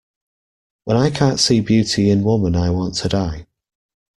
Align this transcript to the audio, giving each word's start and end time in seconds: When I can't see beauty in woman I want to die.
When 0.85 0.97
I 0.97 1.11
can't 1.11 1.39
see 1.39 1.61
beauty 1.61 2.09
in 2.09 2.23
woman 2.23 2.55
I 2.55 2.71
want 2.71 2.95
to 2.95 3.07
die. 3.09 3.45